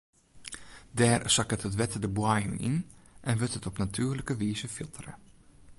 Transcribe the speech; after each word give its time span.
Dêr 0.97 1.21
sakket 1.35 1.65
it 1.67 1.77
wetter 1.79 2.01
de 2.03 2.09
boaiem 2.17 2.53
yn 2.69 2.77
en 3.29 3.37
wurdt 3.39 3.57
it 3.57 3.69
op 3.69 3.77
natuerlike 3.79 4.33
wize 4.41 4.69
filtere. 4.75 5.13